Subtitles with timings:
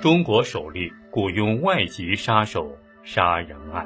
[0.00, 2.72] 中国首例雇佣外籍杀手
[3.02, 3.84] 杀人案。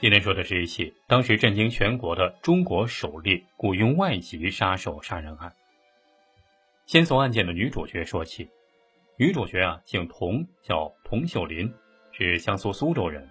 [0.00, 5.52] 今天说的是一起当时震惊全国的中国首例雇佣外籍杀手杀人案。
[6.86, 8.48] 先从案件的女主角说起，
[9.18, 11.70] 女主角啊姓童，叫童秀林，
[12.12, 13.28] 是江苏苏州人。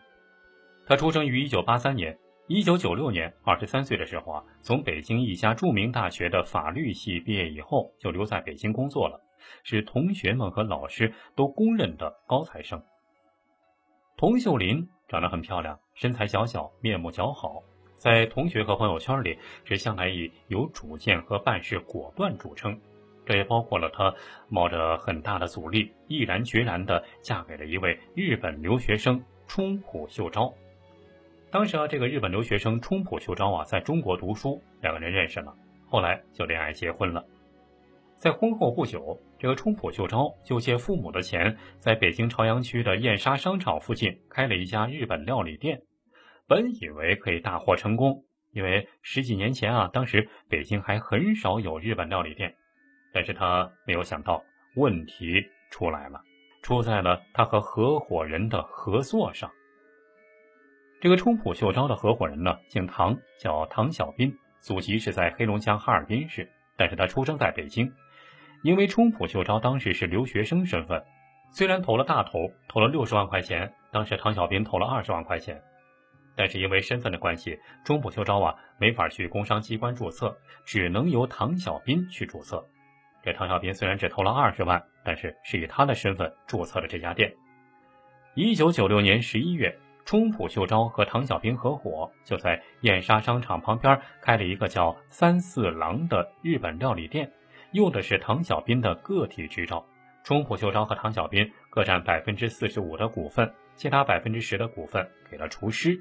[0.85, 2.15] 她出生于一九八三年。
[2.47, 9.17] 一九九六年，二十三岁的时候啊，从北京一家著名大学的法律系毕业以后，就留在北京工作了，
[9.63, 12.83] 是同学们和老师都公认的高材生。
[14.17, 17.63] 童秀林长得很漂亮，身材小小，面目姣好，
[17.95, 22.77] 在同学和朋友圈里是向来以有主见和办事果断著称。
[23.25, 24.13] 这也包括了她
[24.49, 30.53] 冒着很大的阻力，毅然决然地嫁给了一位日本留学生冲浦秀昭。
[31.53, 35.53] 当时啊，这个日本留学生冲浦秀昭啊，在中国读书，两个人认识了，
[35.85, 37.23] 后来就恋爱结婚了。
[38.15, 45.79] 在婚后不久，这个冲浦秀昭就借父母的钱，在北京朝阳区的燕莎商场附近开了一家日本料理店。
[46.47, 52.55] 本以为可以大获成功，因为十几年前啊，当时北京还很少有日本料理店。
[53.13, 54.43] 但是他没有想到，
[54.75, 56.19] 问题出来了，
[56.63, 59.51] 出在了他和合伙人的合作上。
[61.03, 67.91] 这个冲浦秀昭的合伙人呢，姓唐，叫唐小斌，祖籍是在黑龙江哈尔滨市，但是他出生在北京。
[68.61, 71.03] 因为冲浦秀昭当时是留学生身份，
[71.51, 75.61] 虽然投了大头，投了六十万块钱，当时唐小斌投了二十万块钱，
[76.37, 82.65] 但是因为身份的关系，冲浦秀昭啊没法去工商机关注册，只能由唐小斌去注册。
[83.21, 87.33] 这唐小斌虽然只投了二十万，但是是以他的身份注册了这家店。
[88.35, 89.77] 一九九六年十一月。
[90.05, 97.31] 冲浦秀昭和唐小兵合伙，就在燕莎商场旁边开了一个叫“三四郎”的日本料理店，
[97.71, 99.85] 用的是唐小兵的个体执照。
[100.23, 105.99] 冲浦秀昭和唐小兵各占百分之四十五的股份，其他百分之十的股份给了厨师。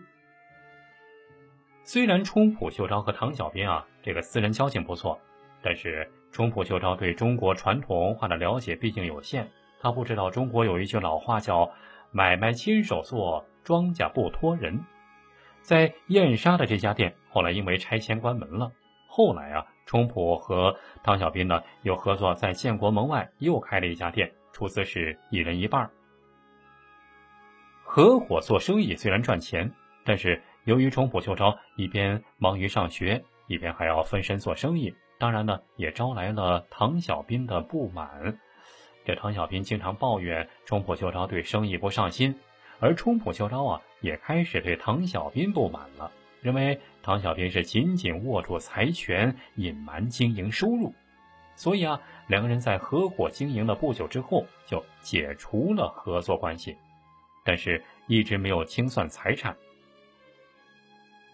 [1.84, 5.20] 虽然冲浦秀昭和唐小兵啊这个私人交情不错，
[5.60, 9.48] 但是冲浦秀昭对中国传统文化的了解毕竟有限，
[9.80, 11.68] 他不知道中国有一句老话叫
[12.12, 13.44] “买卖亲手做”。
[13.64, 14.84] 庄稼不托人，
[15.60, 18.72] 在燕莎的这家店后来因为拆迁关门了。
[19.06, 25.88] 后来啊，冲普和唐小斌呢又合作在建国门外又开了一家店，出资是一人一半。
[27.84, 29.72] 合伙做生意虽然赚钱，
[30.04, 38.40] 但是由于冲普秀昭一边忙于上学，一边还要分身做生意，当然呢也招来了唐小斌的不满。
[39.04, 42.34] 这唐小斌经常抱怨冲浦秀昭对生意不上心。
[42.78, 50.92] 而冲浦秀昭啊，也开始对唐小斌不满了，认为唐小斌是紧紧握住财权，隐瞒经营收入，
[51.54, 56.76] 所以啊，两个人在合伙经营了不久之后，就解除了合作关系，
[57.44, 59.56] 但是一直没有清算财产。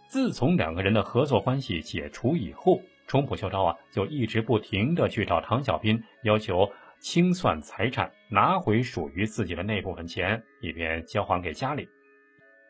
[0.07, 6.71] 自从两个人的合作关系解除以后，冲浦秀昭啊，就一直不停的去找唐小斌要求。
[7.01, 11.89] 清算财产，拿回属于自己的那部分钱，以便交还给家里。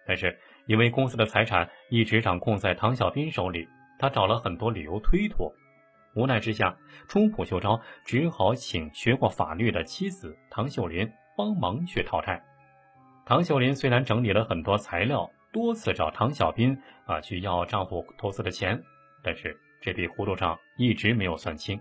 [0.06, 3.66] 但是因为公司的财产一直掌控在唐小斌手里，
[3.98, 5.52] 他找了很多理由推脱。
[6.14, 6.76] 无奈之下，
[7.08, 12.42] 冲浦秀昭只好请学过法律的妻子唐秀林帮忙去讨债。
[13.24, 18.82] 唐秀林虽然整理了很多材料，多次找唐小斌啊去要丈夫投资的钱，
[19.22, 21.80] 但是这笔糊涂账一直没有算清。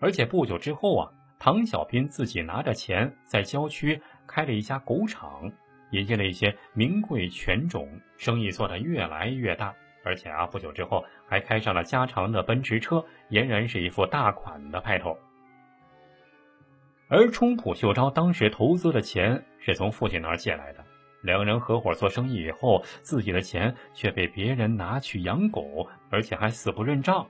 [0.00, 1.10] 而且不久之后啊。
[1.44, 5.50] 唐小斌自己拿着钱在郊区开了一家狗场，
[5.90, 9.74] 引进了一些名贵犬种，生意做得越来越大。
[10.04, 15.18] 而且啊，不久之后还开上了加长的奔驰车，俨然是一副大款的派头。
[17.08, 20.84] 而冲浦秀昭当时投资的钱是从父亲那儿借来的，
[21.22, 27.26] 两人合伙做生意以后，自己的钱却被别人拿去养狗，而且还死不认账。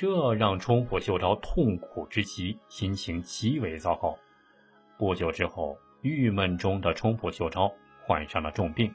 [0.00, 4.18] 这让冲浦秀昭痛苦之极，心情极为糟糕。
[4.96, 7.70] 不久之后，郁闷中的冲浦秀昭
[8.02, 8.90] 患上了重病。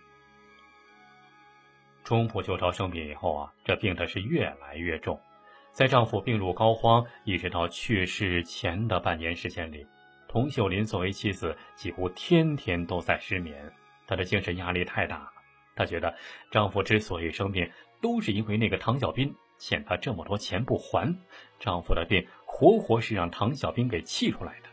[2.04, 5.22] 冲浦秀昭生病以后啊，这病的是越来越重。
[5.70, 9.86] 在丈夫病入膏肓，一直到去世前的半年时间里，
[10.28, 13.72] 童秀林作为妻子，几乎天天都在失眠。
[14.08, 15.30] 她的精神压力太大了，
[15.76, 16.12] 她觉得
[16.50, 17.70] 丈夫之所以生病，
[18.02, 19.32] 都是因为那个唐小斌。
[19.58, 21.16] 欠她这么多钱不还，
[21.60, 24.70] 丈夫的病活活是让唐小兵给气出来的。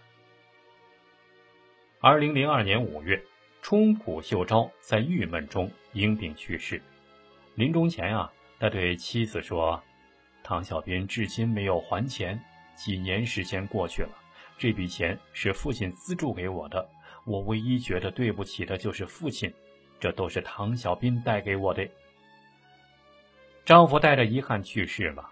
[2.01, 3.23] 二零零二年五月，
[3.61, 6.83] 冲浦秀昭在郁闷中因病去世。
[7.55, 9.81] 临终前啊，他对妻子说
[10.43, 12.43] ：“唐小兵至今没有还钱，
[12.75, 14.11] 几年时间过去了，
[14.59, 16.89] 这笔钱是父亲资助给我的，
[17.25, 19.53] 我唯一觉得对不起的就是父亲，
[20.01, 21.89] 这都是唐小斌带给我的。
[23.65, 25.31] 丈夫带着遗憾去世了，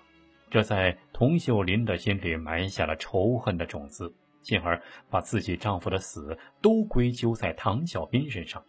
[0.50, 4.81] 这在童秀林的心里埋下了仇恨的种子，进而
[5.11, 8.65] 把自己丈夫的死都归咎在唐小斌身上。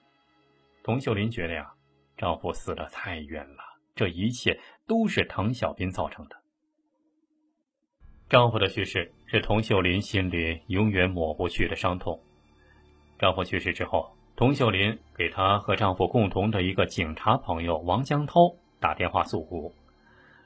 [0.84, 1.72] 童秀林觉得呀，
[2.18, 3.64] 丈夫死得太冤了，
[3.94, 6.36] 这一切都是唐小斌造成的。
[8.28, 12.20] 丈夫的去世是童秀林心里永远抹不去的伤痛。
[13.20, 18.56] 丈夫去世之后，童秀林给她和丈夫共同的一个警察朋友王江涛。
[18.82, 19.72] 打电话诉苦，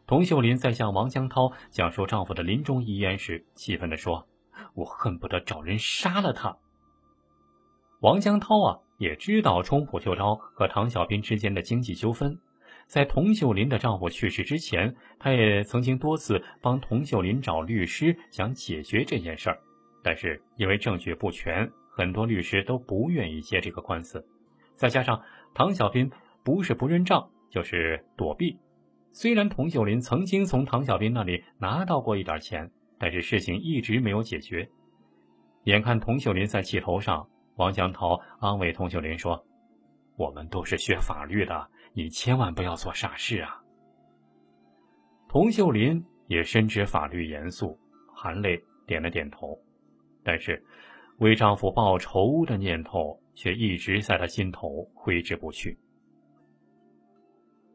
[0.05, 4.27] 童秀林在向王江涛讲述丈夫的临终遗言时，气愤地说
[4.75, 6.57] ：“我恨不得找人杀了他。”
[8.01, 12.37] 王江涛啊，也知道冲浦秀昭和唐小斌之间的经济纠纷，
[12.87, 19.57] 在童秀林的丈夫去世之前，他也曾经多次帮童秀林找律师，想解决这件事儿，
[20.03, 24.23] 但是因为证据不全，很多律师都不愿意接这个官司，
[24.75, 25.23] 再加上
[25.53, 26.11] 唐小斌
[26.43, 27.29] 不是不认账。
[27.55, 28.59] 就是躲避。
[29.13, 32.69] 虽然童秀林曾经从唐小斌那里拿到过一点钱，
[32.99, 34.69] 但是事情一直没有解决。
[35.63, 37.25] 眼看童秀林在气头上，
[37.55, 39.41] 王江涛安慰童秀林说
[40.19, 43.63] ：“我们都是学法律的，你千万不要做傻事啊。”
[45.29, 47.79] 童秀林也深知法律严肃，
[48.13, 49.57] 含泪点了点头，
[50.25, 50.61] 但是
[51.19, 55.79] 为丈夫报仇的念头却一直在她心头挥之不去。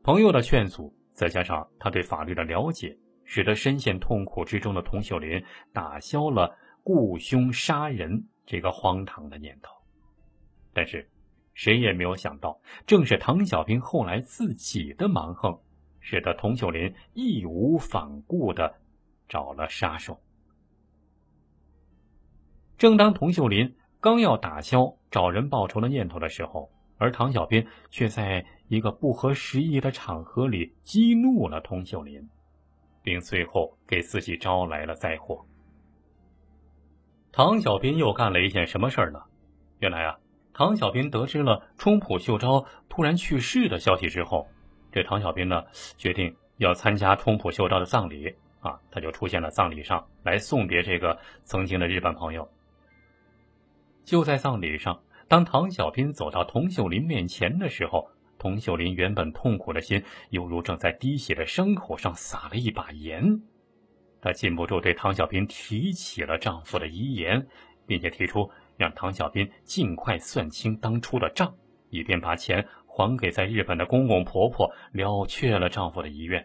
[0.02, 9.74] 朋友的劝阻，再加上他对法律的了解，使得深陷痛苦之中的童秀林打消了雇凶杀人这个荒唐的念头。
[10.72, 11.10] 但是，
[11.52, 15.60] 谁也没有想到，正是唐小兵后来自己的蛮横，
[16.00, 18.74] 使得童秀林义无反顾的
[19.28, 20.18] 找了杀手。
[22.78, 26.70] 正当童秀林刚要打消找人报仇的念头的时候，
[27.00, 32.28] 而唐小兵却在一个不合时宜的场合里激怒了童秀林，
[33.02, 35.42] 并最后给自己招来了灾祸。
[37.32, 39.22] 唐小兵又干了一件什么事儿呢？
[39.78, 40.18] 原来啊，
[40.52, 44.46] 唐小兵得知了冲浦秀昭突然去世的消息之后，
[44.92, 45.64] 这唐小兵呢
[45.96, 52.46] 决定要参加冲浦秀昭的葬礼啊，他就出现了葬礼上来送别这个曾经的日本朋友。
[54.04, 55.00] 就在葬礼上。
[55.30, 63.40] 当唐小斌走到童秀林面前的时候，童秀林原本痛苦的心犹如正在滴血的伤口上撒了一把盐。
[64.20, 67.46] 她禁不住对唐小斌提起了丈夫的遗言，
[67.86, 71.54] 并且提出让唐小斌尽快算清当初的账，
[71.90, 76.44] 以便把钱还给在日本的公公婆婆，了却了丈夫的遗愿。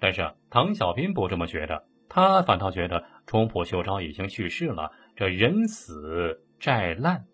[0.00, 6.40] 但是唐小斌不这么觉得，他反倒觉得冲浦秀昭已经去世了，这人死。
[6.58, 7.24] 债烂，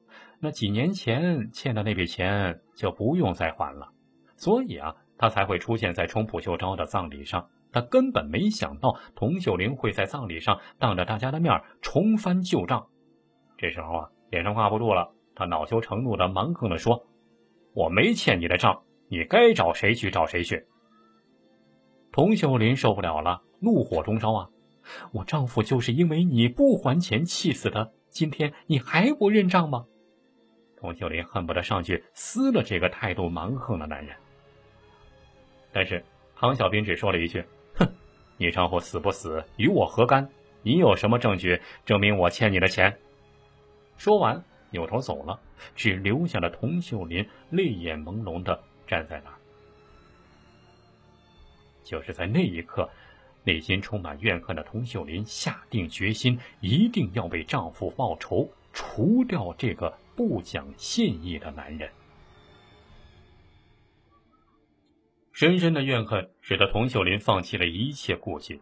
[0.41, 3.89] 那几年前欠的那笔钱就不用再还了，
[4.37, 7.49] 所以啊，他才会出现在冲浦秀昭的葬礼上。
[7.73, 12.89] 他根本没想到童秀玲会在葬礼上当着大家的面重翻旧账。
[13.57, 17.07] 这时候啊，脸上挂不住了，他恼羞成怒的蛮横的说
[17.73, 20.67] ：“我没欠你的账，你该找谁去找谁去。”
[22.11, 24.49] 童秀林受不了了，怒火中烧啊！
[25.13, 27.93] 我丈夫就是因为你不还钱气死的。
[28.11, 29.87] 今天你还不认账吗？
[30.77, 34.17] 童秀林恨不得上去撕了这个态度蛮横的男人。
[35.73, 37.45] 但是唐小兵只说了一句
[37.77, 37.87] ：“哼，
[38.37, 40.29] 你丈夫死不死与我何干？
[40.63, 42.99] 你有什么证据证明我欠你的钱？”
[43.97, 45.39] 说完扭头走了，
[45.77, 49.37] 只留下了童秀林泪眼朦胧的站在那儿。
[51.85, 52.89] 就是在那一刻。
[53.45, 61.91] 内心充满怨恨的佟秀林下定决心，一定要为丈夫报仇，除掉这个不讲信义的男人。
[65.33, 68.61] 深深的怨恨使得佟秀林放弃了一切顾忌，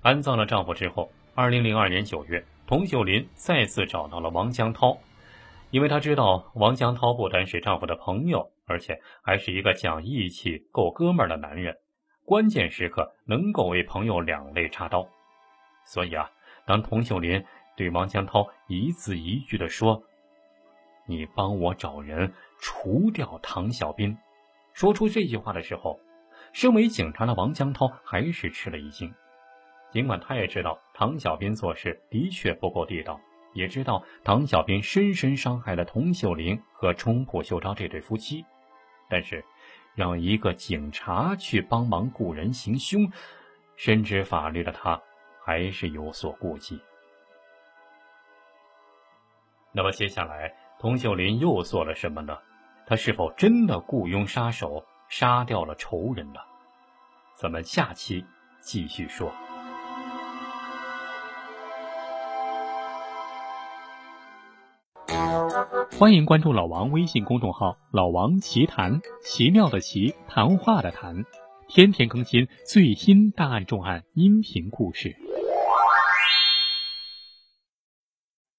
[0.00, 4.98] 安葬了丈夫之后，二零零二年九月，佟秀林再次找到了王江涛，
[5.70, 11.76] 因为她知道王江涛不单是丈夫的朋友，而且还是一个讲义气、够哥们儿的男人。
[12.26, 15.08] 关键时刻能够为朋友两肋插刀，
[15.84, 16.28] 所以啊，
[16.66, 17.44] 当童秀林
[17.76, 20.02] 对王江涛一字一句的说
[21.06, 24.18] ：“你帮我找人除掉唐小斌”，
[24.74, 26.00] 说出这句话的时候，
[26.52, 29.14] 身为警察的王江涛还是吃了一惊。
[29.92, 33.20] 尽管他也知道唐小斌做事的确不够地道，
[33.54, 38.44] 也知道唐小斌深深伤害了童秀林和冲浦秀昭这对夫妻，
[39.08, 39.44] 但是。
[39.96, 43.10] 让一个警察去帮忙雇人行凶，
[43.76, 45.00] 深知法律的他，
[45.42, 46.80] 还是有所顾忌。
[49.72, 52.38] 那么接下来，佟秀林又做了什么呢？
[52.86, 56.40] 他是否真的雇佣杀手杀掉了仇人呢？
[57.34, 58.24] 咱们下期
[58.60, 59.32] 继续说。
[65.98, 71.24] 欢迎关注老王微信公众号“老王奇谈”，奇妙的奇，谈话的谈，
[71.68, 75.16] 天天更新最新大案重案音频故事。